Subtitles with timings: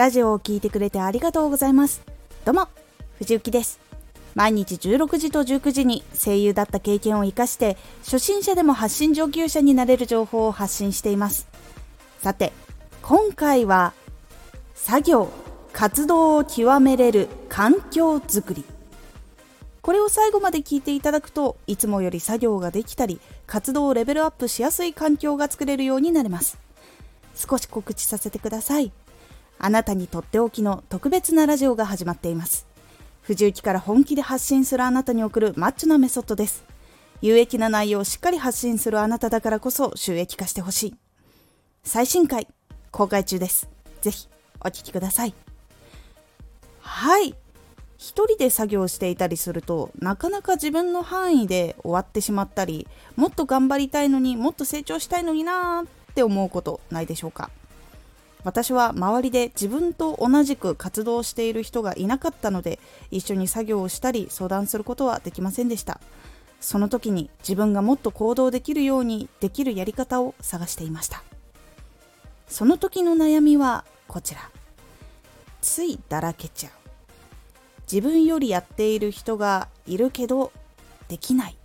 [0.00, 2.00] ラジオを聴いてくれてありがとうございます。
[2.46, 2.68] どうも
[3.18, 3.80] 藤幸です。
[4.34, 11.48] 毎日16時と19時に声優だった経験を活かして初心者でも発信上級者になれる情報を発信しています。
[12.22, 12.54] さて
[13.02, 13.92] 今回は
[14.74, 15.28] 作業
[15.74, 18.64] 活動を極めれる環境づくり。
[19.82, 26.56] これを最後まで聞いていただくといつもより作業ができたり活動をレベルアップしやすい環境が作れるようになれます。
[27.34, 28.92] 少し告知させてください。
[29.62, 32.66] あなたにとっておきの特別なラジオが始まっています。
[33.22, 36.64] 藤雪から本気で発信するあなたに送るマッチョなメソッドです。
[37.20, 40.94] 有益な内容をしっかり発信するあなただからこそ収益化してほしい。
[41.84, 42.48] 最新回
[42.90, 43.68] 公開中です。
[44.00, 44.28] ぜひ
[44.60, 45.34] お聴きください。
[46.80, 47.34] はい。
[47.98, 57.50] 一人で作業していたりするとなかなか自分の範囲で終わってしまったりもっと頑張りたいのにもっと成長したいのになーって思うことないでしょうか？
[58.42, 62.78] 私は周りで自分と同じく活動している人がいなかったので
[63.10, 66.00] 一緒に作業をしたり相談することはできませんでした。
[66.60, 71.22] その時に自分がもっと行動できるようにできるやり方を探していました。
[72.48, 74.50] その時の悩みはこちら。
[75.62, 76.72] ついだらけちゃう。
[77.90, 80.52] 自分よりやっている人がいるけど
[81.08, 81.56] できない。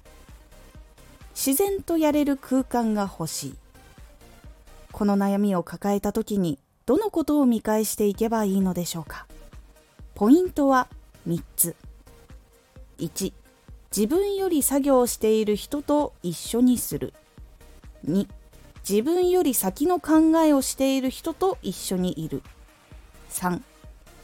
[1.36, 3.56] 自然とやれる空間が欲しい。
[4.92, 9.25] この悩みを抱えた時にどのことを見返していけばいいのでしょうか？
[10.14, 10.88] ポイントは
[11.27, 11.75] 3つ。
[13.00, 13.33] 1
[13.95, 17.16] 自分より作業している人と一緒にする。
[18.08, 18.27] 2
[18.88, 22.44] 自分より先の考えをしている人と一緒にいる。
[23.31, 23.61] 3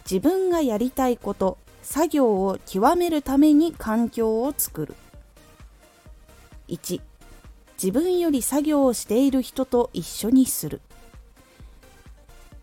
[0.08, 4.96] 自分がやりたいこと作業を極めるために環境を作る。
[6.68, 7.02] 1
[7.82, 10.80] 自分より作業をしている人と一緒にする。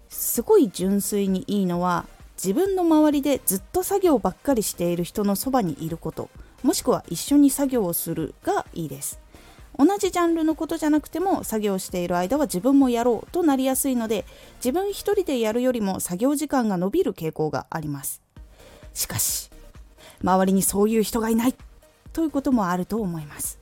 [0.09, 2.07] すごい純粋にいいのは
[2.43, 6.31] 自分の周りでずっと作業ばっかりしている人のそばにいること
[6.63, 9.21] もしくは一緒に作業をするがいいです。
[9.79, 14.25] 同じジャンルのことじゃなくても作業している間は自分もやろうとなりやすいので
[14.57, 18.21] 自分一人でやるよりも作業時間が伸びる傾向があります。
[18.93, 19.51] しかし
[20.21, 21.55] 周りにそういう人がいない
[22.13, 23.61] ということもあると思います。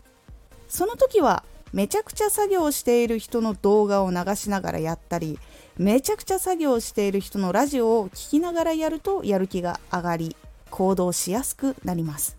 [0.68, 5.38] その時はめちゃくちゃ作業している人の動画を流しながらやったり
[5.78, 10.36] めちゃくちゃ作業している人のラジオを聴きながらやるとやる気が上がり
[10.70, 12.38] 行動しやすくなります。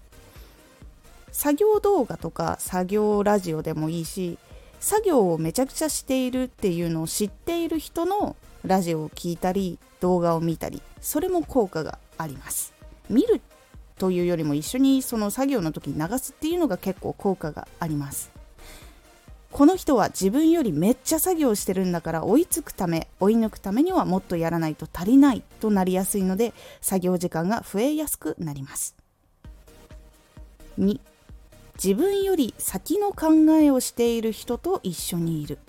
[1.31, 4.39] 作業動画とか作業ラジオでもいいし
[4.79, 12.73] 作業をめちゃくちゃしているっていうのを知っている人のラジオを聴いたり動画を見たりそれも効果があります。
[13.07, 13.41] 見る
[13.99, 18.36] というよりも一緒にその作業の時に流すっていうのが結構効果があります。
[19.51, 28.95] この人は自分よりめっちゃ作業してるんだから追いつくため追い抜くためにはもっとやらないと足りないとなりやすいので作業時間が増えやすくなります。
[30.79, 30.99] 2
[31.81, 35.59] 自分より先の考えをしている人と一緒にいる。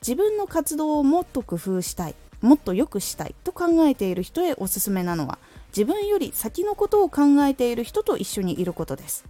[0.00, 5.38] 自分の活動をもっと工夫したいもっと良くしたいと考えている人へおすすめなのは
[5.68, 9.24] 自分より先のことを考えている人と一緒にいることです。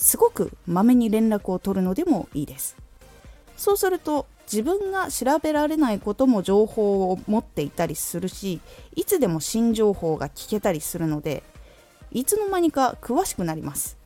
[0.00, 2.74] すごくまめに連絡を取るのでもいいです。
[3.58, 8.60] そうすると自分が調べられないことも情報を持っていたりするし
[8.96, 11.42] いつでも新情報が聞けたりするので
[12.12, 13.98] いつの間にか詳しくなります。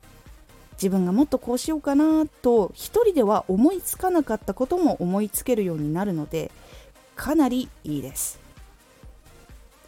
[0.73, 6.51] 自分がもっとこうしようかなと一人では思いつかなかったことも思いつけるようになるので
[7.15, 8.41] かなりいいです。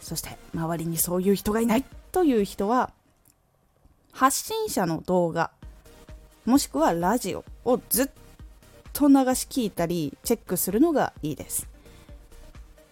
[0.00, 2.92] そして周りにそういう人がいないという人は
[4.12, 5.50] 発信者の動画
[6.46, 8.08] もしくはラジオをずっ
[8.92, 11.68] と流し聞いたりチェックするのがいいです。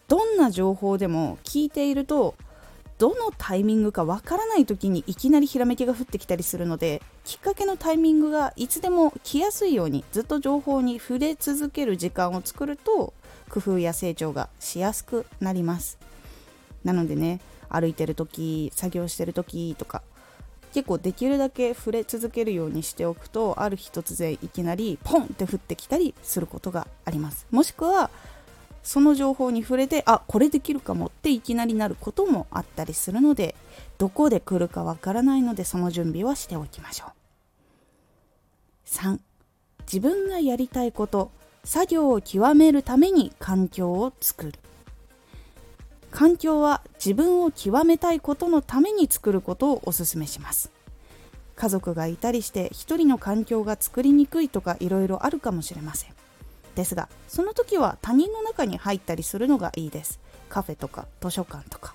[0.08, 2.34] どんな情報でも聞いていると
[2.98, 13.14] どのタイミングかわからない時にいきなりひらめきが降ってきたりするのできっかけのタイミングがいつでも来やすいようにずっと情報に触れ続ける時間を作ると
[13.48, 15.98] 工夫や成長がしやすくなります。
[16.84, 20.02] なのでね歩いてる時作業してる時とか
[20.74, 27.46] 結構できるだけ触れ続けるようにしておくとある日突然いきなりポンって降ってきたりすることがあります。
[27.52, 28.10] もしくは
[28.82, 33.54] その情報に触れてあこれできるかもっていきなりなることもあったりするので
[33.98, 37.12] どこで来るかわからないのでその準備はしておきましょう。
[38.88, 39.20] 3
[39.86, 41.30] 自分がやりたいこと
[41.62, 44.52] 作業を極めるために環境を作る。
[46.14, 50.70] 環境は自分を極めたいことのために作ることをお勧めします。
[51.56, 56.14] 家族がいたりして一人の環境が作りにくいとかいろいろあるかもしれません。
[56.76, 60.20] ですがその時は他人の中に入ったりするのがいいです。
[60.48, 61.94] カフェとか図書館とか。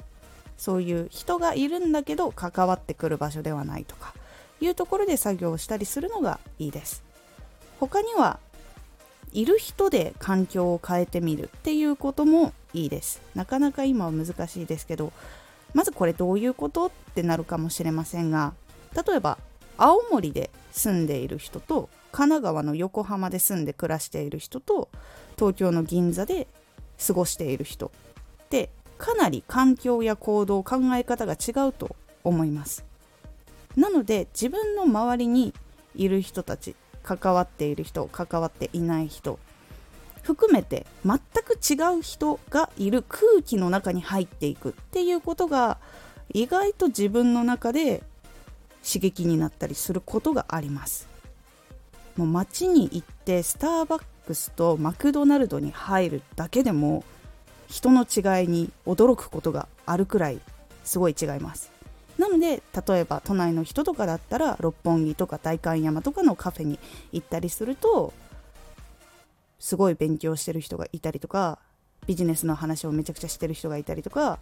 [0.58, 4.14] そういう人がいるんだけど関わってくる場所ではないとか
[4.60, 7.04] いうところで作業をしたりするのがいいです。
[7.80, 8.42] 他には
[9.32, 13.22] いる人で環境を変えてみるっていうこともいいです。
[13.36, 15.12] なかなか今は難しいですけど
[15.74, 18.54] まずこれどういうことってなるかもしれませんが
[18.96, 19.38] 例えば
[19.78, 24.90] 青森で住んでいる人と神奈川の横浜で住んで暮らしている人と
[25.36, 26.48] 東京の銀座で
[27.06, 27.92] 過ごしている人
[28.44, 32.84] ってかなり環境や行動考え方が違うと思います。
[33.78, 35.54] なので自分の周りに
[35.96, 39.40] いる人たち関わっている人関わっていない人
[40.30, 45.80] 含めて全く違う人がいる空気の中に入っていくっていうことが
[46.32, 48.04] 意外と自分の中で
[48.86, 51.08] 刺激になったりすることがあります。
[52.16, 57.04] もう街に行ってスターバックスとマクドナルドに入るだけでも
[57.68, 60.40] 人の違いに驚くことがあるくらい
[60.84, 61.72] すごい違います。
[62.20, 66.78] なので例えば都内の人とかだったら六本木とか代官山とかのカフェに
[67.12, 68.14] 行ったりすると
[69.60, 71.60] すごい勉強してる人がいたりとか
[72.08, 74.40] ビジネスの話をめちゃくちゃしてる人がいたりとか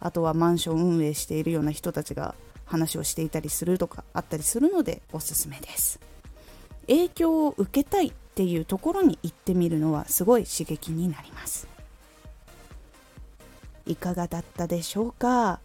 [0.00, 6.00] あとはマンション運営しているような人たちが話をしていたりするとかあったりするのでおすすめです。
[6.88, 11.68] 影響を受けたいっていうところに行ってみるのはすごい刺激になります。
[13.86, 15.60] いかがだったでしょうか？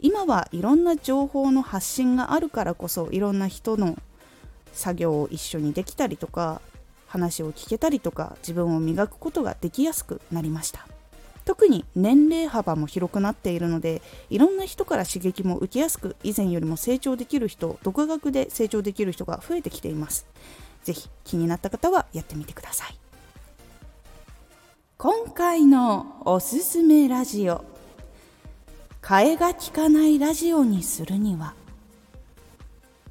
[0.00, 3.96] 今はいろんな情報の発信があるからこそいろんな人の
[4.72, 6.62] 作業を一緒にできたりとか
[7.10, 10.86] 話を聞けたりとか自分を磨くことができやすくなりました。
[11.44, 20.26] 特に年齢幅も広くなっているのでいろんな人から刺激も受けやすく以前よりも成長できる人独学で成長できる人が増えてきています。
[20.84, 22.96] 是非気になった方はやってみてください。
[24.96, 27.64] 今回のおすすめラジオ。
[29.02, 31.54] 替えが利かないラジオにするには。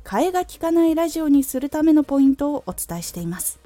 [0.05, 3.58] 替えが利かないラジオにするためのポイントをお伝えしています。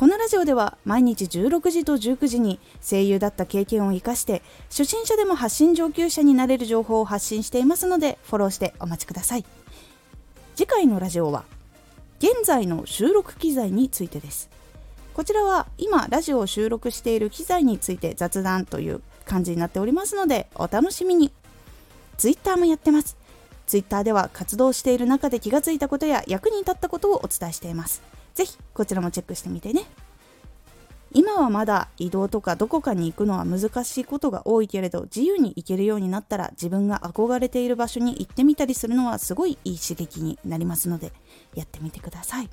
[0.00, 9.44] このラジオでは毎日16時と19時に声優だった経験を生かして初心者でも発信上級者になれる情報を発信していますのでフォローしてお待ちください。
[10.56, 11.44] 次回のラジオは
[12.18, 14.48] 現在の収録機材についてです。
[15.12, 21.30] こちらは今ラジオを収録している機材について雑談という感じになっておりますのでお楽しみに。
[22.16, 23.18] Twitter もやってます。
[23.66, 28.00] Twitter では活動している中で気がついたことや役に立ったことをお伝えしています。
[28.34, 29.84] 是非こちらもチェックしてみてね。
[31.12, 41.12] 今はまだ移動とかどこかに行くのは難しいことが多いけれど自由に行けるようになったら自分が憧れている場所に行ってみたりするのはすごいいい刺激になりますので
[41.56, 42.48] やってみてください。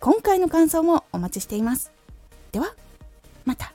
[0.00, 1.92] 今回の感想もお待ちしています。
[2.52, 2.74] では
[3.44, 3.74] また。